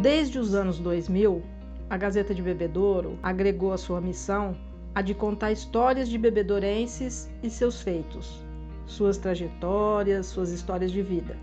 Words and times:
Desde 0.00 0.38
os 0.38 0.54
anos 0.54 0.78
2000, 0.78 1.42
a 1.90 1.96
Gazeta 1.98 2.34
de 2.34 2.40
Bebedouro 2.40 3.18
agregou 3.22 3.70
a 3.70 3.76
sua 3.76 4.00
missão 4.00 4.56
a 4.94 5.02
de 5.02 5.12
contar 5.12 5.52
histórias 5.52 6.08
de 6.08 6.16
bebedorenses 6.16 7.30
e 7.42 7.50
seus 7.50 7.82
feitos, 7.82 8.42
suas 8.86 9.18
trajetórias, 9.18 10.24
suas 10.24 10.52
histórias 10.52 10.90
de 10.90 11.02
vida. 11.02 11.36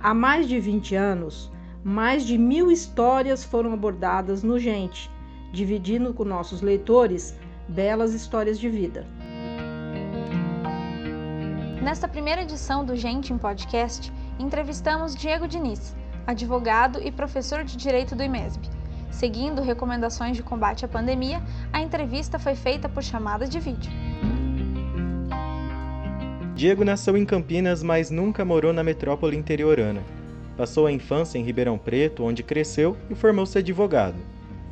Há 0.00 0.12
mais 0.12 0.46
de 0.46 0.60
20 0.60 0.94
anos, 0.94 1.50
mais 1.82 2.26
de 2.26 2.36
mil 2.36 2.70
histórias 2.70 3.42
foram 3.42 3.72
abordadas 3.72 4.42
no 4.42 4.58
Gente, 4.58 5.10
dividindo 5.50 6.12
com 6.12 6.26
nossos 6.26 6.60
leitores 6.60 7.34
belas 7.68 8.12
histórias 8.12 8.58
de 8.58 8.68
vida. 8.68 9.06
Nesta 11.82 12.06
primeira 12.06 12.42
edição 12.42 12.84
do 12.84 12.94
Gente 12.94 13.32
em 13.32 13.38
Podcast, 13.38 14.12
entrevistamos 14.38 15.16
Diego 15.16 15.48
Diniz, 15.48 15.96
advogado 16.26 17.00
e 17.02 17.10
professor 17.10 17.64
de 17.64 17.76
Direito 17.76 18.14
do 18.14 18.22
IMESB. 18.22 18.68
Seguindo 19.10 19.62
recomendações 19.62 20.36
de 20.36 20.42
combate 20.42 20.84
à 20.84 20.88
pandemia, 20.88 21.42
a 21.72 21.80
entrevista 21.80 22.38
foi 22.38 22.54
feita 22.54 22.88
por 22.88 23.02
chamada 23.02 23.46
de 23.46 23.60
vídeo. 23.60 23.92
Diego 26.54 26.84
nasceu 26.84 27.16
em 27.16 27.24
Campinas, 27.24 27.82
mas 27.82 28.10
nunca 28.10 28.44
morou 28.44 28.72
na 28.72 28.82
metrópole 28.82 29.36
interiorana. 29.36 30.02
Passou 30.56 30.86
a 30.86 30.92
infância 30.92 31.38
em 31.38 31.42
Ribeirão 31.42 31.76
Preto, 31.76 32.24
onde 32.24 32.42
cresceu 32.42 32.96
e 33.10 33.14
formou-se 33.14 33.58
advogado. 33.58 34.16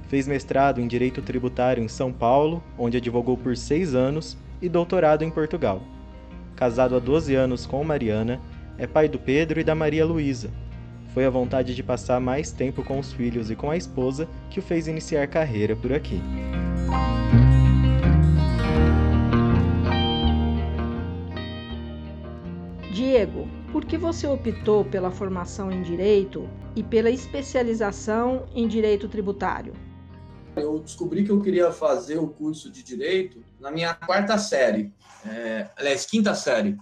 Fez 0.08 0.28
mestrado 0.28 0.80
em 0.80 0.86
Direito 0.86 1.22
Tributário 1.22 1.82
em 1.82 1.88
São 1.88 2.12
Paulo, 2.12 2.62
onde 2.78 2.98
advogou 2.98 3.36
por 3.36 3.56
seis 3.56 3.94
anos, 3.94 4.36
e 4.60 4.68
doutorado 4.68 5.24
em 5.24 5.30
Portugal. 5.30 5.82
Casado 6.54 6.94
há 6.94 6.98
12 7.00 7.34
anos 7.34 7.66
com 7.66 7.82
Mariana, 7.82 8.40
é 8.78 8.86
pai 8.86 9.08
do 9.08 9.18
Pedro 9.18 9.60
e 9.60 9.64
da 9.64 9.74
Maria 9.74 10.06
Luísa, 10.06 10.50
foi 11.12 11.26
a 11.26 11.30
vontade 11.30 11.74
de 11.74 11.82
passar 11.82 12.20
mais 12.20 12.52
tempo 12.52 12.82
com 12.82 12.98
os 12.98 13.12
filhos 13.12 13.50
e 13.50 13.56
com 13.56 13.70
a 13.70 13.76
esposa 13.76 14.28
que 14.50 14.58
o 14.58 14.62
fez 14.62 14.88
iniciar 14.88 15.26
carreira 15.26 15.76
por 15.76 15.92
aqui. 15.92 16.20
Diego, 22.92 23.48
por 23.70 23.84
que 23.84 23.96
você 23.96 24.26
optou 24.26 24.84
pela 24.84 25.10
formação 25.10 25.70
em 25.70 25.82
direito 25.82 26.48
e 26.74 26.82
pela 26.82 27.10
especialização 27.10 28.46
em 28.54 28.66
direito 28.66 29.08
tributário? 29.08 29.74
Eu 30.54 30.78
descobri 30.78 31.24
que 31.24 31.30
eu 31.30 31.40
queria 31.40 31.72
fazer 31.72 32.18
o 32.18 32.28
curso 32.28 32.70
de 32.70 32.82
direito 32.82 33.42
na 33.58 33.70
minha 33.70 33.94
quarta 33.94 34.36
série, 34.36 34.92
é, 35.26 35.68
aliás, 35.76 36.04
quinta 36.04 36.34
série. 36.34 36.76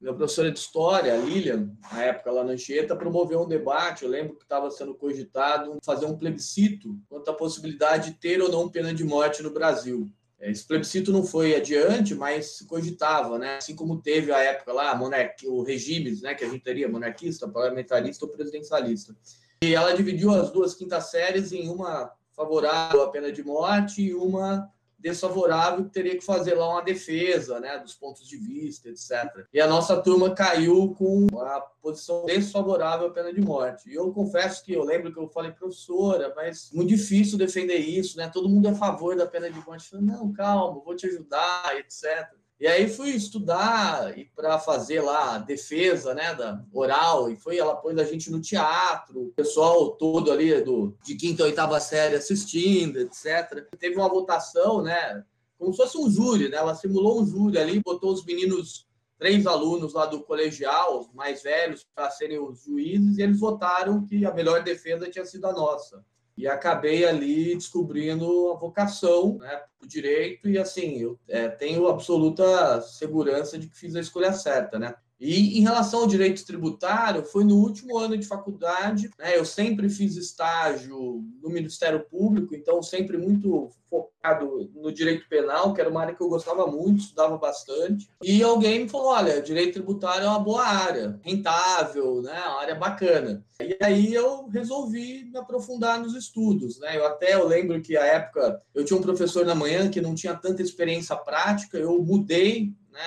Minha 0.00 0.14
professora 0.14 0.50
de 0.50 0.58
história, 0.58 1.14
Lilian, 1.14 1.76
na 1.92 2.02
época 2.04 2.30
lá 2.30 2.42
na 2.42 2.52
Anchieta, 2.52 2.96
promoveu 2.96 3.42
um 3.42 3.46
debate. 3.46 4.02
Eu 4.02 4.10
lembro 4.10 4.34
que 4.34 4.44
estava 4.44 4.70
sendo 4.70 4.94
cogitado 4.94 5.76
fazer 5.84 6.06
um 6.06 6.16
plebiscito 6.16 6.98
quanto 7.06 7.30
à 7.30 7.34
possibilidade 7.34 8.10
de 8.10 8.16
ter 8.16 8.40
ou 8.40 8.50
não 8.50 8.70
pena 8.70 8.94
de 8.94 9.04
morte 9.04 9.42
no 9.42 9.50
Brasil. 9.50 10.10
Esse 10.40 10.66
plebiscito 10.66 11.12
não 11.12 11.22
foi 11.22 11.54
adiante, 11.54 12.14
mas 12.14 12.56
se 12.56 12.66
cogitava, 12.66 13.38
né? 13.38 13.58
Assim 13.58 13.76
como 13.76 14.00
teve 14.00 14.32
a 14.32 14.38
época 14.38 14.72
lá, 14.72 14.98
o 15.44 15.62
regimes, 15.62 16.22
né? 16.22 16.34
Que 16.34 16.46
a 16.46 16.48
gente 16.48 16.64
teria 16.64 16.88
monarquista, 16.88 17.46
parlamentarista 17.46 18.24
ou 18.24 18.30
presidencialista. 18.30 19.14
E 19.62 19.74
ela 19.74 19.92
dividiu 19.92 20.30
as 20.30 20.50
duas 20.50 20.74
quintas 20.74 21.10
séries 21.10 21.52
em 21.52 21.68
uma 21.68 22.10
favorável 22.32 23.02
à 23.02 23.10
pena 23.10 23.30
de 23.30 23.42
morte 23.42 24.00
e 24.00 24.14
uma 24.14 24.66
desfavorável 25.00 25.84
que 25.84 25.90
teria 25.90 26.16
que 26.16 26.24
fazer 26.24 26.54
lá 26.54 26.68
uma 26.68 26.82
defesa, 26.82 27.58
né, 27.58 27.78
dos 27.78 27.94
pontos 27.94 28.26
de 28.26 28.36
vista, 28.36 28.88
etc. 28.88 29.46
E 29.52 29.60
a 29.60 29.66
nossa 29.66 30.00
turma 30.00 30.34
caiu 30.34 30.94
com 30.94 31.26
a 31.40 31.60
posição 31.82 32.24
desfavorável 32.26 33.08
à 33.08 33.10
pena 33.10 33.32
de 33.32 33.40
morte. 33.40 33.88
E 33.88 33.94
eu 33.94 34.12
confesso 34.12 34.64
que 34.64 34.72
eu 34.72 34.84
lembro 34.84 35.12
que 35.12 35.18
eu 35.18 35.28
falei, 35.28 35.52
professora, 35.52 36.32
mas 36.36 36.70
muito 36.72 36.88
difícil 36.88 37.38
defender 37.38 37.78
isso, 37.78 38.16
né? 38.16 38.30
Todo 38.32 38.48
mundo 38.48 38.68
é 38.68 38.70
a 38.70 38.74
favor 38.74 39.16
da 39.16 39.26
pena 39.26 39.50
de 39.50 39.64
morte. 39.64 39.84
Eu 39.92 40.00
falei, 40.00 40.06
não, 40.06 40.32
calma, 40.32 40.80
vou 40.80 40.94
te 40.94 41.06
ajudar, 41.06 41.76
etc. 41.78 42.39
E 42.60 42.66
aí 42.66 42.90
fui 42.90 43.08
estudar 43.08 44.18
e 44.18 44.26
para 44.36 44.58
fazer 44.58 45.00
lá 45.00 45.36
a 45.36 45.38
defesa, 45.38 46.12
né, 46.12 46.34
da 46.34 46.62
oral, 46.74 47.30
e 47.30 47.36
foi 47.36 47.56
ela 47.56 47.74
pôs 47.74 47.96
a 47.96 48.04
gente 48.04 48.30
no 48.30 48.38
teatro, 48.38 49.28
o 49.28 49.32
pessoal 49.32 49.92
todo 49.92 50.30
ali 50.30 50.60
do 50.60 50.94
de 51.02 51.14
quinta 51.14 51.42
ou 51.42 51.48
oitava 51.48 51.80
série 51.80 52.16
assistindo, 52.16 52.98
etc. 53.00 53.66
Teve 53.78 53.96
uma 53.96 54.10
votação, 54.10 54.82
né, 54.82 55.24
como 55.58 55.72
se 55.72 55.78
fosse 55.78 55.96
um 55.96 56.10
júri, 56.10 56.50
né? 56.50 56.58
Ela 56.58 56.74
simulou 56.74 57.22
um 57.22 57.26
júri 57.26 57.58
ali, 57.58 57.80
botou 57.80 58.12
os 58.12 58.24
meninos 58.26 58.86
três 59.18 59.46
alunos 59.46 59.94
lá 59.94 60.04
do 60.04 60.22
colegial, 60.22 61.00
os 61.00 61.12
mais 61.14 61.42
velhos, 61.42 61.86
para 61.94 62.10
serem 62.10 62.38
os 62.38 62.62
juízes, 62.62 63.16
e 63.16 63.22
eles 63.22 63.38
votaram 63.38 64.04
que 64.04 64.24
a 64.24 64.34
melhor 64.34 64.62
defesa 64.62 65.10
tinha 65.10 65.24
sido 65.24 65.46
a 65.46 65.52
nossa 65.52 66.04
e 66.40 66.46
acabei 66.48 67.04
ali 67.04 67.54
descobrindo 67.54 68.50
a 68.50 68.54
vocação 68.54 69.36
né, 69.36 69.62
o 69.82 69.86
direito 69.86 70.48
e 70.48 70.58
assim 70.58 70.98
eu 70.98 71.18
é, 71.28 71.48
tenho 71.48 71.86
absoluta 71.86 72.80
segurança 72.80 73.58
de 73.58 73.68
que 73.68 73.76
fiz 73.76 73.94
a 73.94 74.00
escolha 74.00 74.32
certa, 74.32 74.78
né? 74.78 74.94
E 75.20 75.58
em 75.58 75.60
relação 75.60 76.00
ao 76.00 76.06
direito 76.06 76.44
tributário, 76.46 77.22
foi 77.24 77.44
no 77.44 77.56
último 77.56 77.98
ano 77.98 78.16
de 78.16 78.26
faculdade, 78.26 79.10
né, 79.18 79.36
eu 79.36 79.44
sempre 79.44 79.90
fiz 79.90 80.16
estágio 80.16 81.22
no 81.42 81.50
Ministério 81.50 82.00
Público, 82.00 82.54
então 82.54 82.82
sempre 82.82 83.18
muito 83.18 83.70
focado 83.90 84.70
no 84.74 84.92
direito 84.92 85.28
penal, 85.28 85.74
que 85.74 85.80
era 85.80 85.90
uma 85.90 86.00
área 86.00 86.14
que 86.14 86.22
eu 86.22 86.28
gostava 86.28 86.66
muito, 86.66 87.00
estudava 87.00 87.36
bastante. 87.36 88.08
E 88.22 88.42
alguém 88.42 88.84
me 88.84 88.88
falou: 88.88 89.08
olha, 89.08 89.42
direito 89.42 89.74
tributário 89.74 90.24
é 90.24 90.28
uma 90.28 90.38
boa 90.38 90.64
área, 90.64 91.18
rentável, 91.22 92.22
né, 92.22 92.40
uma 92.46 92.60
área 92.60 92.74
bacana. 92.74 93.44
E 93.60 93.76
aí 93.82 94.14
eu 94.14 94.48
resolvi 94.48 95.24
me 95.24 95.38
aprofundar 95.38 96.00
nos 96.00 96.14
estudos, 96.14 96.78
né? 96.78 96.96
Eu 96.96 97.06
até 97.06 97.34
eu 97.34 97.46
lembro 97.46 97.80
que 97.82 97.96
a 97.96 98.06
época 98.06 98.62
eu 98.74 98.84
tinha 98.84 98.98
um 98.98 99.02
professor 99.02 99.44
na 99.44 99.54
manhã 99.54 99.90
que 99.90 100.00
não 100.00 100.14
tinha 100.14 100.34
tanta 100.34 100.62
experiência 100.62 101.16
prática, 101.16 101.76
eu 101.76 102.02
mudei 102.02 102.72
né, 102.92 103.00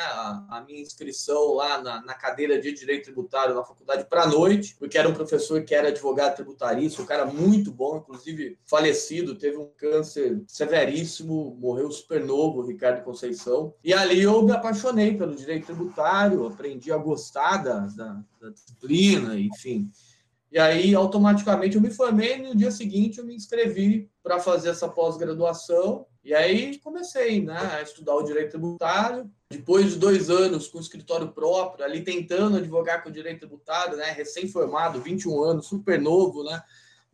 a, 0.50 0.64
minha 0.66 0.82
inscrição 0.82 1.54
lá 1.54 1.82
na, 1.82 2.02
na, 2.02 2.14
cadeira 2.14 2.60
de 2.60 2.72
Direito 2.72 3.06
Tributário 3.06 3.54
na 3.54 3.64
faculdade 3.64 4.06
para 4.06 4.24
a 4.24 4.28
noite, 4.28 4.76
porque 4.80 4.98
era 4.98 5.10
um 5.10 5.14
professor 5.14 5.64
que 5.64 5.76
era 5.76 5.90
advogado 5.90 6.36
tributarista, 6.36 7.02
um 7.02 7.06
cara 7.06 7.26
muito 7.26 7.72
bom, 7.72 7.98
inclusive 7.98 8.58
falecido, 8.66 9.36
teve 9.36 9.58
um 9.58 9.70
câncer 9.78 10.42
severíssimo, 10.48 11.56
morreu 11.60 11.92
super 11.92 12.24
novo, 12.24 12.66
Ricardo 12.66 13.04
Conceição. 13.04 13.74
E 13.84 13.94
ali 13.94 14.22
eu 14.22 14.42
me 14.42 14.52
apaixonei 14.52 15.18
pelo 15.18 15.36
direito 15.36 15.66
tributário, 15.66 16.46
aprendi 16.46 16.92
a 16.92 16.98
gostar 16.98 17.58
da, 17.58 17.80
da, 17.88 18.24
da 18.42 18.50
disciplina, 18.50 19.38
enfim. 19.38 19.92
E 20.54 20.60
aí, 20.60 20.94
automaticamente, 20.94 21.76
eu 21.76 21.82
me 21.82 21.90
formei. 21.90 22.38
No 22.38 22.56
dia 22.56 22.70
seguinte, 22.70 23.18
eu 23.18 23.26
me 23.26 23.36
inscrevi 23.36 24.08
para 24.22 24.40
fazer 24.40 24.70
essa 24.70 24.88
pós-graduação. 24.88 26.06
E 26.24 26.34
aí, 26.34 26.80
comecei 26.80 27.44
né, 27.44 27.58
a 27.74 27.82
estudar 27.82 28.16
o 28.16 28.24
direito 28.24 28.52
tributário. 28.52 29.30
Depois 29.50 29.92
de 29.92 30.00
dois 30.00 30.30
anos 30.30 30.68
com 30.68 30.80
escritório 30.80 31.32
próprio, 31.34 31.84
ali 31.84 32.02
tentando 32.02 32.58
advogar 32.58 33.04
com 33.04 33.10
o 33.10 33.12
direito 33.12 33.40
tributário, 33.40 33.98
né, 33.98 34.12
recém-formado, 34.12 35.02
21 35.02 35.44
anos, 35.44 35.68
super 35.68 36.00
novo, 36.00 36.44
né, 36.44 36.64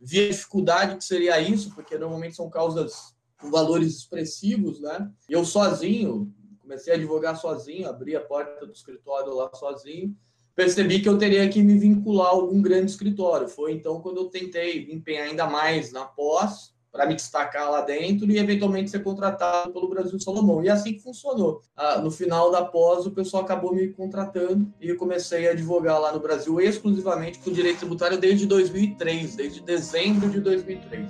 vi 0.00 0.26
a 0.26 0.30
dificuldade 0.30 0.96
que 0.96 1.04
seria 1.04 1.40
isso, 1.40 1.74
porque 1.74 1.98
normalmente 1.98 2.36
são 2.36 2.48
causas 2.48 3.14
com 3.40 3.50
valores 3.50 3.96
expressivos. 3.96 4.80
Né, 4.80 5.10
eu 5.28 5.44
sozinho, 5.44 6.32
comecei 6.60 6.92
a 6.92 6.96
advogar 6.96 7.36
sozinho, 7.36 7.88
abri 7.88 8.14
a 8.14 8.20
porta 8.20 8.64
do 8.64 8.72
escritório 8.72 9.34
lá 9.34 9.50
sozinho 9.54 10.16
percebi 10.54 11.00
que 11.00 11.08
eu 11.08 11.16
teria 11.16 11.48
que 11.48 11.62
me 11.62 11.78
vincular 11.78 12.26
a 12.26 12.30
algum 12.30 12.60
grande 12.60 12.90
escritório. 12.90 13.48
Foi 13.48 13.72
então 13.72 14.02
quando 14.02 14.18
eu 14.18 14.26
tentei 14.26 14.92
empenhar 14.92 15.26
ainda 15.26 15.46
mais 15.46 15.90
na 15.90 16.04
pós, 16.04 16.74
para 16.92 17.06
me 17.06 17.14
destacar 17.14 17.70
lá 17.70 17.82
dentro 17.82 18.30
e 18.30 18.38
eventualmente 18.38 18.90
ser 18.90 19.02
contratado 19.02 19.72
pelo 19.72 19.88
Brasil 19.88 20.18
Salomão. 20.18 20.62
E 20.62 20.68
é 20.68 20.72
assim 20.72 20.94
que 20.94 21.00
funcionou. 21.00 21.62
Ah, 21.76 21.98
no 21.98 22.10
final 22.10 22.50
da 22.50 22.64
pós, 22.64 23.06
o 23.06 23.12
pessoal 23.12 23.44
acabou 23.44 23.74
me 23.74 23.88
contratando 23.88 24.72
e 24.80 24.88
eu 24.88 24.96
comecei 24.96 25.48
a 25.48 25.52
advogar 25.52 26.00
lá 26.00 26.12
no 26.12 26.20
Brasil 26.20 26.60
exclusivamente 26.60 27.38
com 27.38 27.52
direito 27.52 27.78
tributário 27.78 28.18
desde 28.18 28.46
2003, 28.46 29.36
desde 29.36 29.60
dezembro 29.60 30.28
de 30.28 30.40
2003. 30.40 31.08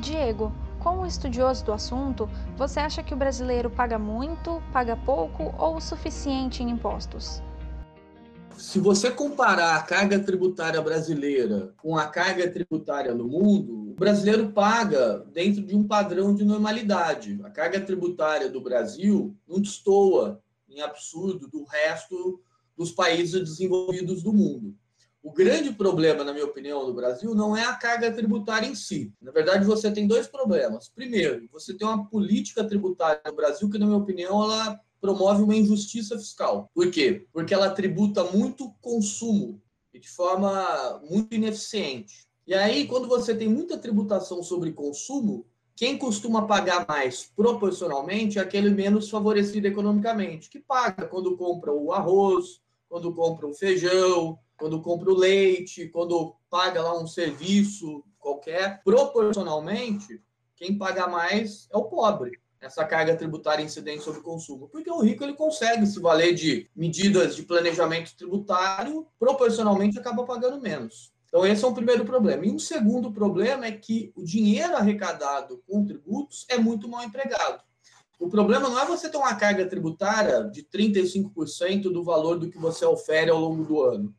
Diego, 0.00 0.52
como 0.80 1.06
estudioso 1.06 1.64
do 1.64 1.72
assunto, 1.72 2.28
você 2.58 2.78
acha 2.78 3.02
que 3.02 3.14
o 3.14 3.16
brasileiro 3.16 3.70
paga 3.70 3.98
muito, 3.98 4.62
paga 4.70 4.96
pouco 4.96 5.54
ou 5.58 5.76
o 5.76 5.80
suficiente 5.80 6.62
em 6.62 6.70
impostos? 6.70 7.42
Se 8.56 8.78
você 8.78 9.10
comparar 9.10 9.76
a 9.76 9.82
carga 9.82 10.18
tributária 10.18 10.80
brasileira 10.80 11.74
com 11.76 11.96
a 11.96 12.06
carga 12.06 12.48
tributária 12.50 13.14
no 13.14 13.26
mundo, 13.26 13.90
o 13.90 13.94
brasileiro 13.94 14.52
paga 14.52 15.24
dentro 15.32 15.62
de 15.62 15.74
um 15.74 15.86
padrão 15.86 16.34
de 16.34 16.44
normalidade. 16.44 17.38
A 17.44 17.50
carga 17.50 17.80
tributária 17.80 18.48
do 18.48 18.60
Brasil 18.60 19.36
não 19.46 19.60
destoa 19.60 20.40
em 20.68 20.80
absurdo 20.80 21.48
do 21.48 21.64
resto 21.64 22.40
dos 22.76 22.92
países 22.92 23.40
desenvolvidos 23.40 24.22
do 24.22 24.32
mundo. 24.32 24.74
O 25.22 25.32
grande 25.32 25.72
problema, 25.72 26.22
na 26.22 26.32
minha 26.32 26.44
opinião, 26.44 26.86
no 26.86 26.92
Brasil 26.92 27.34
não 27.34 27.56
é 27.56 27.64
a 27.64 27.74
carga 27.74 28.12
tributária 28.12 28.66
em 28.66 28.74
si. 28.74 29.12
Na 29.22 29.32
verdade, 29.32 29.64
você 29.64 29.90
tem 29.90 30.06
dois 30.06 30.26
problemas. 30.26 30.88
Primeiro, 30.88 31.48
você 31.50 31.72
tem 31.72 31.86
uma 31.86 32.06
política 32.06 32.62
tributária 32.62 33.22
no 33.24 33.34
Brasil 33.34 33.70
que, 33.70 33.78
na 33.78 33.86
minha 33.86 33.98
opinião, 33.98 34.42
ela 34.42 34.78
promove 35.04 35.42
uma 35.42 35.54
injustiça 35.54 36.18
fiscal. 36.18 36.70
Por 36.72 36.90
quê? 36.90 37.26
Porque 37.30 37.52
ela 37.52 37.68
tributa 37.68 38.24
muito 38.24 38.72
consumo 38.80 39.60
e 39.92 39.98
de 39.98 40.08
forma 40.08 40.98
muito 41.10 41.34
ineficiente. 41.34 42.26
E 42.46 42.54
aí, 42.54 42.86
quando 42.86 43.06
você 43.06 43.34
tem 43.34 43.46
muita 43.46 43.76
tributação 43.76 44.42
sobre 44.42 44.72
consumo, 44.72 45.44
quem 45.76 45.98
costuma 45.98 46.46
pagar 46.46 46.86
mais 46.88 47.30
proporcionalmente 47.36 48.38
é 48.38 48.40
aquele 48.42 48.70
menos 48.70 49.10
favorecido 49.10 49.66
economicamente, 49.66 50.48
que 50.48 50.58
paga 50.58 51.06
quando 51.06 51.36
compra 51.36 51.70
o 51.70 51.92
arroz, 51.92 52.62
quando 52.88 53.12
compra 53.12 53.46
o 53.46 53.52
feijão, 53.52 54.38
quando 54.56 54.80
compra 54.80 55.12
o 55.12 55.16
leite, 55.16 55.86
quando 55.88 56.34
paga 56.48 56.80
lá 56.80 56.98
um 56.98 57.06
serviço 57.06 58.02
qualquer. 58.18 58.80
Proporcionalmente, 58.82 60.18
quem 60.56 60.78
paga 60.78 61.06
mais 61.06 61.68
é 61.70 61.76
o 61.76 61.84
pobre. 61.84 62.42
Essa 62.64 62.84
carga 62.84 63.14
tributária 63.14 63.62
incidente 63.62 64.02
sobre 64.02 64.22
consumo. 64.22 64.68
Porque 64.68 64.90
o 64.90 65.00
rico 65.00 65.22
ele 65.22 65.34
consegue 65.34 65.86
se 65.86 66.00
valer 66.00 66.34
de 66.34 66.70
medidas 66.74 67.36
de 67.36 67.42
planejamento 67.42 68.16
tributário, 68.16 69.06
proporcionalmente 69.18 69.98
acaba 69.98 70.24
pagando 70.24 70.60
menos. 70.60 71.12
Então, 71.26 71.44
esse 71.44 71.64
é 71.64 71.68
um 71.68 71.74
primeiro 71.74 72.04
problema. 72.04 72.46
E 72.46 72.50
um 72.50 72.58
segundo 72.58 73.12
problema 73.12 73.66
é 73.66 73.72
que 73.72 74.12
o 74.16 74.24
dinheiro 74.24 74.76
arrecadado 74.76 75.62
com 75.66 75.84
tributos 75.84 76.46
é 76.48 76.56
muito 76.56 76.88
mal 76.88 77.04
empregado. 77.04 77.62
O 78.18 78.28
problema 78.28 78.68
não 78.68 78.78
é 78.78 78.86
você 78.86 79.10
ter 79.10 79.16
uma 79.18 79.34
carga 79.34 79.66
tributária 79.66 80.44
de 80.44 80.62
35% 80.62 81.92
do 81.92 82.02
valor 82.02 82.38
do 82.38 82.48
que 82.48 82.56
você 82.56 82.86
ofere 82.86 83.30
ao 83.30 83.38
longo 83.38 83.64
do 83.64 83.82
ano. 83.82 84.14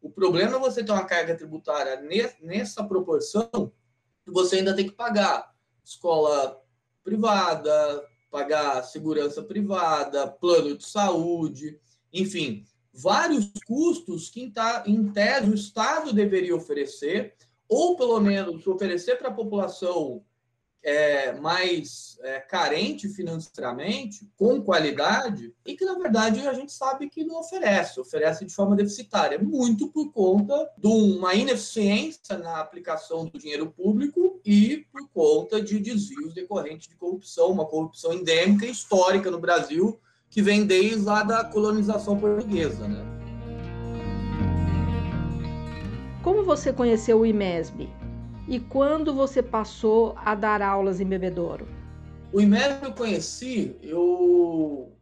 O 0.00 0.08
problema 0.08 0.56
é 0.56 0.60
você 0.60 0.82
ter 0.82 0.92
uma 0.92 1.04
carga 1.04 1.36
tributária 1.36 2.00
nessa 2.40 2.82
proporção 2.84 3.72
que 4.24 4.30
você 4.30 4.56
ainda 4.56 4.74
tem 4.74 4.86
que 4.86 4.94
pagar 4.94 5.50
escola 5.84 6.58
privada, 7.02 8.04
pagar 8.30 8.82
segurança 8.84 9.42
privada, 9.42 10.26
plano 10.28 10.76
de 10.76 10.86
saúde, 10.86 11.78
enfim, 12.12 12.64
vários 12.92 13.50
custos 13.66 14.30
que, 14.30 14.52
em 14.86 15.12
tese, 15.12 15.50
o 15.50 15.54
Estado 15.54 16.12
deveria 16.12 16.54
oferecer, 16.54 17.34
ou 17.68 17.96
pelo 17.96 18.20
menos 18.20 18.66
oferecer 18.66 19.16
para 19.16 19.28
a 19.28 19.34
população 19.34 20.24
é, 20.82 21.32
mais 21.32 22.18
é, 22.22 22.40
carente 22.40 23.08
financeiramente, 23.08 24.28
com 24.36 24.62
qualidade, 24.62 25.54
e 25.64 25.74
que, 25.76 25.84
na 25.84 25.94
verdade, 25.94 26.46
a 26.46 26.52
gente 26.52 26.72
sabe 26.72 27.08
que 27.08 27.24
não 27.24 27.40
oferece, 27.40 28.00
oferece 28.00 28.44
de 28.44 28.54
forma 28.54 28.74
deficitária, 28.74 29.38
muito 29.38 29.88
por 29.88 30.12
conta 30.12 30.70
de 30.76 30.88
uma 30.88 31.34
ineficiência 31.34 32.38
na 32.38 32.60
aplicação 32.60 33.26
do 33.26 33.38
dinheiro 33.38 33.70
público 33.70 34.40
e 34.44 34.86
por 34.90 35.08
conta 35.08 35.60
de 35.60 35.78
desvios 35.78 36.32
decorrentes 36.32 36.88
de 36.88 36.96
corrupção, 36.96 37.50
uma 37.50 37.66
corrupção 37.66 38.12
endêmica 38.12 38.66
e 38.66 38.70
histórica 38.70 39.30
no 39.30 39.38
Brasil, 39.38 40.00
que 40.30 40.40
vem 40.40 40.64
desde 40.64 41.02
lá 41.02 41.22
da 41.22 41.44
colonização 41.44 42.18
portuguesa, 42.18 42.86
né? 42.86 43.04
Como 46.22 46.44
você 46.44 46.72
conheceu 46.72 47.20
o 47.20 47.26
IMESB? 47.26 47.99
E 48.50 48.58
quando 48.58 49.14
você 49.14 49.40
passou 49.40 50.12
a 50.16 50.34
dar 50.34 50.60
aulas 50.60 51.00
em 51.00 51.06
Bebedouro? 51.06 51.68
O 52.32 52.40
IMESB 52.40 52.84
eu 52.84 52.92
conheci, 52.92 53.76
eu 53.80 54.92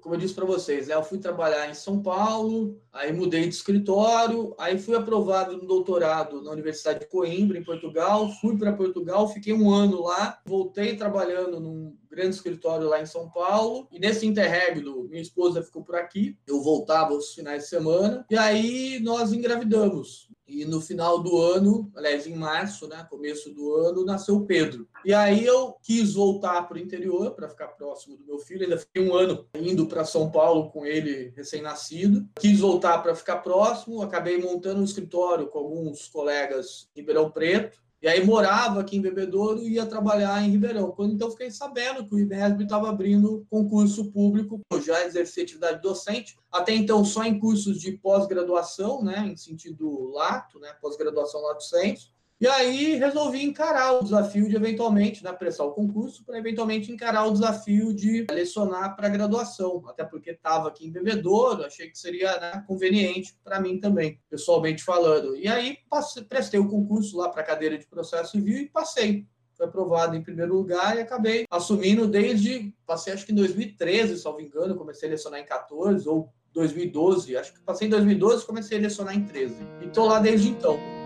como 0.00 0.14
eu 0.14 0.18
disse 0.18 0.34
para 0.34 0.44
vocês, 0.44 0.88
né, 0.88 0.94
eu 0.94 1.02
fui 1.02 1.18
trabalhar 1.18 1.68
em 1.68 1.74
São 1.74 2.02
Paulo, 2.02 2.80
aí 2.92 3.12
mudei 3.12 3.42
de 3.42 3.54
escritório, 3.54 4.52
aí 4.58 4.76
fui 4.76 4.96
aprovado 4.96 5.56
no 5.56 5.66
doutorado 5.66 6.42
na 6.42 6.50
Universidade 6.50 7.00
de 7.00 7.06
Coimbra, 7.06 7.56
em 7.56 7.62
Portugal, 7.64 8.28
fui 8.40 8.56
para 8.56 8.72
Portugal, 8.72 9.28
fiquei 9.28 9.52
um 9.52 9.70
ano 9.72 10.02
lá, 10.02 10.40
voltei 10.44 10.96
trabalhando 10.96 11.60
num 11.60 11.96
grande 12.12 12.36
escritório 12.36 12.88
lá 12.88 13.00
em 13.00 13.06
São 13.06 13.30
Paulo, 13.30 13.88
e 13.90 13.98
nesse 13.98 14.26
interregno, 14.26 15.08
minha 15.08 15.22
esposa 15.22 15.62
ficou 15.62 15.82
por 15.82 15.96
aqui, 15.96 16.36
eu 16.46 16.60
voltava 16.60 17.14
aos 17.14 17.34
finais 17.34 17.64
de 17.64 17.68
semana, 17.70 18.26
e 18.30 18.36
aí 18.36 19.00
nós 19.00 19.32
engravidamos. 19.32 20.30
E 20.46 20.66
no 20.66 20.82
final 20.82 21.22
do 21.22 21.40
ano, 21.40 21.90
aliás, 21.96 22.26
em 22.26 22.34
março, 22.34 22.86
né, 22.86 23.06
começo 23.08 23.48
do 23.54 23.74
ano, 23.74 24.04
nasceu 24.04 24.36
o 24.36 24.44
Pedro. 24.44 24.86
E 25.02 25.14
aí 25.14 25.46
eu 25.46 25.74
quis 25.82 26.12
voltar 26.12 26.68
para 26.68 26.76
o 26.76 26.80
interior 26.80 27.30
para 27.30 27.48
ficar 27.48 27.68
próximo 27.68 28.18
do 28.18 28.26
meu 28.26 28.38
filho. 28.38 28.64
Ainda 28.64 28.76
fiquei 28.76 29.02
um 29.02 29.14
ano 29.14 29.46
indo 29.54 29.86
para 29.86 30.04
São 30.04 30.30
Paulo 30.30 30.70
com 30.70 30.84
ele 30.84 31.32
recém-nascido. 31.34 32.28
Quis 32.38 32.60
voltar 32.60 32.98
para 32.98 33.14
ficar 33.14 33.38
próximo. 33.38 34.02
Acabei 34.02 34.36
montando 34.42 34.82
um 34.82 34.84
escritório 34.84 35.46
com 35.46 35.58
alguns 35.58 36.06
colegas 36.08 36.86
em 36.94 37.00
Ribeirão 37.00 37.30
Preto. 37.30 37.80
E 38.02 38.08
aí 38.08 38.26
morava 38.26 38.80
aqui 38.80 38.96
em 38.96 39.00
Bebedouro 39.00 39.62
e 39.62 39.74
ia 39.74 39.86
trabalhar 39.86 40.42
em 40.42 40.50
Ribeirão. 40.50 40.90
Quando 40.90 41.14
então 41.14 41.30
fiquei 41.30 41.52
sabendo 41.52 42.04
que 42.04 42.12
o 42.12 42.18
INESB 42.18 42.64
estava 42.64 42.90
abrindo 42.90 43.46
concurso 43.48 44.10
público, 44.10 44.60
eu 44.72 44.82
já 44.82 45.04
exerci 45.06 45.42
atividade 45.42 45.80
docente, 45.80 46.36
até 46.50 46.74
então 46.74 47.04
só 47.04 47.22
em 47.22 47.38
cursos 47.38 47.80
de 47.80 47.92
pós-graduação, 47.92 49.04
né, 49.04 49.28
em 49.32 49.36
sentido 49.36 50.10
lato, 50.10 50.58
né, 50.58 50.74
pós-graduação 50.82 51.42
lato 51.42 51.62
senso. 51.62 52.12
E 52.42 52.46
aí 52.48 52.96
resolvi 52.96 53.44
encarar 53.44 53.92
o 53.92 54.02
desafio 54.02 54.48
de 54.48 54.56
eventualmente, 54.56 55.22
né, 55.22 55.32
prestar 55.32 55.62
o 55.62 55.70
concurso, 55.70 56.24
para 56.24 56.36
eventualmente 56.36 56.90
encarar 56.90 57.24
o 57.26 57.32
desafio 57.32 57.94
de 57.94 58.26
lecionar 58.28 58.96
para 58.96 59.08
graduação, 59.08 59.84
até 59.86 60.02
porque 60.02 60.30
estava 60.30 60.66
aqui 60.66 60.88
em 60.88 60.90
Bebedouro, 60.90 61.64
achei 61.64 61.88
que 61.88 61.96
seria 61.96 62.36
né, 62.40 62.64
conveniente 62.66 63.38
para 63.44 63.60
mim 63.60 63.78
também, 63.78 64.18
pessoalmente 64.28 64.82
falando. 64.82 65.36
E 65.36 65.46
aí 65.46 65.78
passei, 65.88 66.24
prestei 66.24 66.58
o 66.58 66.68
concurso 66.68 67.16
lá 67.16 67.28
para 67.28 67.42
a 67.42 67.46
cadeira 67.46 67.78
de 67.78 67.86
processo 67.86 68.32
civil 68.32 68.58
e 68.58 68.68
passei. 68.68 69.24
Fui 69.54 69.64
aprovado 69.64 70.16
em 70.16 70.22
primeiro 70.24 70.52
lugar 70.52 70.96
e 70.96 71.00
acabei 71.00 71.46
assumindo 71.48 72.08
desde, 72.08 72.74
passei 72.84 73.12
acho 73.12 73.24
que 73.24 73.30
em 73.30 73.36
2013, 73.36 74.18
salvo 74.18 74.40
engano, 74.40 74.74
comecei 74.74 75.08
a 75.08 75.12
lecionar 75.12 75.38
em 75.38 75.46
14 75.46 76.08
ou 76.08 76.28
2012, 76.52 77.36
acho 77.36 77.54
que 77.54 77.60
passei 77.60 77.86
em 77.86 77.90
2012 77.90 78.44
comecei 78.44 78.78
a 78.78 78.80
lecionar 78.80 79.16
em 79.16 79.24
13. 79.24 79.54
E 79.80 79.86
estou 79.86 80.06
lá 80.06 80.18
desde 80.18 80.48
então. 80.48 81.01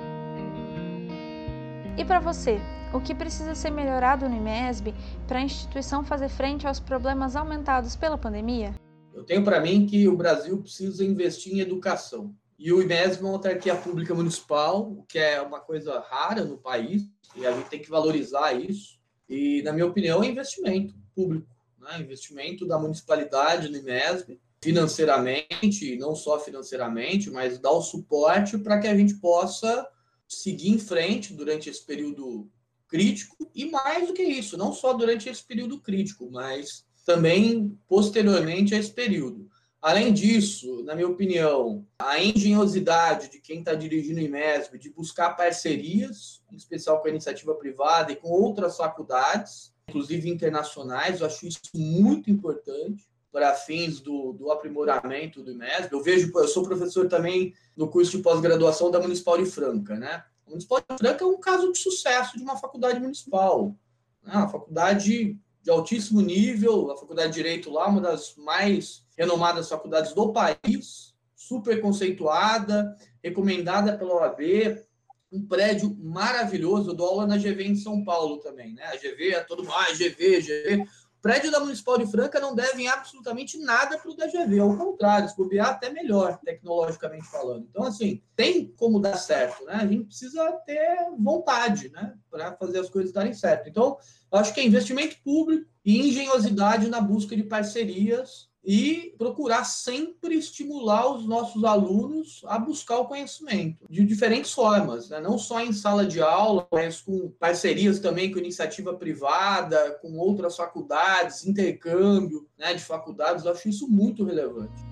E 1.98 2.04
para 2.04 2.20
você, 2.20 2.58
o 2.92 3.00
que 3.00 3.14
precisa 3.14 3.54
ser 3.54 3.70
melhorado 3.70 4.28
no 4.28 4.36
IMESB 4.36 4.94
para 5.26 5.38
a 5.38 5.42
instituição 5.42 6.04
fazer 6.04 6.28
frente 6.28 6.66
aos 6.66 6.78
problemas 6.78 7.34
aumentados 7.34 7.96
pela 7.96 8.18
pandemia? 8.18 8.74
Eu 9.14 9.24
tenho 9.24 9.42
para 9.42 9.60
mim 9.60 9.86
que 9.86 10.06
o 10.06 10.14
Brasil 10.14 10.60
precisa 10.60 11.02
investir 11.02 11.54
em 11.54 11.60
educação. 11.60 12.34
E 12.58 12.70
o 12.70 12.82
IMESB 12.82 13.22
é 13.22 13.26
uma 13.26 13.32
autarquia 13.32 13.74
pública 13.74 14.14
municipal, 14.14 14.92
o 14.92 15.04
que 15.04 15.18
é 15.18 15.40
uma 15.40 15.58
coisa 15.58 15.98
rara 16.00 16.44
no 16.44 16.58
país, 16.58 17.02
e 17.34 17.46
a 17.46 17.52
gente 17.52 17.70
tem 17.70 17.80
que 17.80 17.88
valorizar 17.88 18.52
isso. 18.52 18.98
E, 19.26 19.62
na 19.62 19.72
minha 19.72 19.86
opinião, 19.86 20.22
é 20.22 20.26
investimento 20.26 20.94
público, 21.14 21.48
né? 21.80 21.98
investimento 21.98 22.66
da 22.66 22.78
municipalidade 22.78 23.70
no 23.70 23.78
IMESB, 23.78 24.38
financeiramente, 24.60 25.96
não 25.96 26.14
só 26.14 26.38
financeiramente, 26.38 27.30
mas 27.30 27.58
dar 27.58 27.70
o 27.70 27.80
suporte 27.80 28.58
para 28.58 28.78
que 28.78 28.86
a 28.86 28.94
gente 28.94 29.14
possa 29.14 29.88
seguir 30.28 30.70
em 30.70 30.78
frente 30.78 31.32
durante 31.32 31.68
esse 31.68 31.84
período 31.84 32.50
crítico 32.88 33.50
e 33.54 33.64
mais 33.66 34.08
do 34.08 34.14
que 34.14 34.22
isso, 34.22 34.56
não 34.56 34.72
só 34.72 34.92
durante 34.92 35.28
esse 35.28 35.42
período 35.42 35.80
crítico, 35.80 36.30
mas 36.30 36.84
também 37.04 37.78
posteriormente 37.88 38.74
a 38.74 38.78
esse 38.78 38.92
período. 38.92 39.48
Além 39.80 40.12
disso, 40.12 40.82
na 40.82 40.94
minha 40.94 41.08
opinião, 41.08 41.86
a 41.98 42.20
engenhosidade 42.20 43.30
de 43.30 43.40
quem 43.40 43.60
está 43.60 43.74
dirigindo 43.74 44.18
o 44.18 44.22
IMESB 44.22 44.78
de 44.78 44.90
buscar 44.90 45.36
parcerias, 45.36 46.42
em 46.50 46.56
especial 46.56 47.00
com 47.00 47.06
a 47.06 47.10
iniciativa 47.10 47.54
privada 47.54 48.10
e 48.10 48.16
com 48.16 48.28
outras 48.28 48.76
faculdades, 48.76 49.72
inclusive 49.88 50.28
internacionais, 50.28 51.20
eu 51.20 51.26
acho 51.26 51.46
isso 51.46 51.60
muito 51.74 52.30
importante 52.30 53.08
para 53.36 53.52
fins 53.52 54.00
do, 54.00 54.32
do 54.32 54.50
aprimoramento 54.50 55.42
do 55.42 55.50
IMESB. 55.50 55.88
Eu 55.92 56.02
vejo, 56.02 56.32
eu 56.34 56.48
sou 56.48 56.62
professor 56.62 57.06
também 57.06 57.52
no 57.76 57.86
curso 57.86 58.16
de 58.16 58.22
pós-graduação 58.22 58.90
da 58.90 58.98
Municipal 58.98 59.36
de 59.36 59.44
Franca, 59.44 59.94
né? 59.94 60.24
A 60.46 60.48
Municipal 60.48 60.80
de 60.80 60.96
Franca 60.96 61.22
é 61.22 61.26
um 61.26 61.38
caso 61.38 61.70
de 61.70 61.78
sucesso 61.78 62.38
de 62.38 62.42
uma 62.42 62.56
faculdade 62.56 62.98
municipal, 62.98 63.76
né? 64.22 64.32
uma 64.32 64.48
faculdade 64.48 65.38
de 65.62 65.70
altíssimo 65.70 66.22
nível, 66.22 66.90
a 66.90 66.96
Faculdade 66.96 67.28
de 67.28 67.34
Direito 67.34 67.70
lá, 67.70 67.86
uma 67.88 68.00
das 68.00 68.34
mais 68.36 69.04
renomadas 69.18 69.68
faculdades 69.68 70.14
do 70.14 70.32
país, 70.32 71.14
super 71.34 71.78
conceituada, 71.82 72.96
recomendada 73.22 73.98
pela 73.98 74.14
OAB, 74.14 74.82
um 75.30 75.46
prédio 75.46 75.94
maravilhoso. 76.00 76.88
Eu 76.88 76.94
dou 76.94 77.06
aula 77.06 77.26
na 77.26 77.36
GV 77.36 77.64
em 77.64 77.76
São 77.76 78.02
Paulo 78.02 78.38
também, 78.38 78.72
né? 78.72 78.84
A 78.84 78.96
GV 78.96 79.34
é 79.34 79.40
todo 79.40 79.62
mundo, 79.62 79.74
ah, 79.74 79.92
GV, 79.92 80.40
GV 80.40 80.88
prédio 81.26 81.50
da 81.50 81.58
Municipal 81.58 81.98
de 81.98 82.06
Franca 82.06 82.38
não 82.38 82.54
devem 82.54 82.86
absolutamente 82.86 83.58
nada 83.58 83.98
para 83.98 84.08
o 84.08 84.14
DGV, 84.14 84.60
ao 84.60 84.76
contrário, 84.76 85.28
se 85.28 85.36
bobear 85.36 85.70
até 85.70 85.90
melhor, 85.90 86.38
tecnologicamente 86.44 87.26
falando. 87.26 87.66
Então, 87.68 87.82
assim, 87.82 88.22
tem 88.36 88.72
como 88.76 89.00
dar 89.00 89.16
certo, 89.16 89.64
né? 89.64 89.74
A 89.74 89.86
gente 89.88 90.04
precisa 90.04 90.52
ter 90.64 90.96
vontade, 91.18 91.88
né, 91.88 92.14
para 92.30 92.52
fazer 92.52 92.78
as 92.78 92.88
coisas 92.88 93.10
darem 93.10 93.34
certo. 93.34 93.68
Então, 93.68 93.98
acho 94.30 94.54
que 94.54 94.60
é 94.60 94.64
investimento 94.64 95.16
público 95.24 95.68
e 95.84 95.98
engenhosidade 95.98 96.88
na 96.88 97.00
busca 97.00 97.34
de 97.34 97.42
parcerias 97.42 98.48
e 98.66 99.14
procurar 99.16 99.64
sempre 99.64 100.34
estimular 100.34 101.08
os 101.14 101.24
nossos 101.24 101.62
alunos 101.62 102.42
a 102.46 102.58
buscar 102.58 102.98
o 102.98 103.06
conhecimento 103.06 103.86
de 103.88 104.04
diferentes 104.04 104.52
formas, 104.52 105.08
né? 105.08 105.20
não 105.20 105.38
só 105.38 105.60
em 105.60 105.72
sala 105.72 106.04
de 106.04 106.20
aula, 106.20 106.66
mas 106.72 107.00
com 107.00 107.30
parcerias 107.38 108.00
também 108.00 108.32
com 108.32 108.40
iniciativa 108.40 108.92
privada, 108.92 109.96
com 110.02 110.18
outras 110.18 110.56
faculdades, 110.56 111.46
intercâmbio 111.46 112.48
né, 112.58 112.74
de 112.74 112.82
faculdades, 112.82 113.44
eu 113.44 113.52
acho 113.52 113.68
isso 113.68 113.88
muito 113.88 114.24
relevante. 114.24 114.82